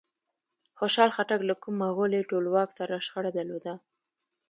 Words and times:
خوشحال 0.77 1.09
خټک 1.15 1.41
له 1.49 1.55
کوم 1.61 1.75
مغولي 1.81 2.21
ټولواک 2.29 2.69
سره 2.79 3.03
شخړه 3.05 3.31
درلوده؟ 3.37 3.73